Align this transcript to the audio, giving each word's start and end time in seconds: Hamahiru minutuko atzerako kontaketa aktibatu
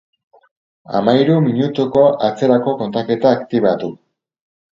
Hamahiru 0.93 1.35
minutuko 1.49 2.07
atzerako 2.29 2.75
kontaketa 2.81 3.37
aktibatu 3.37 3.93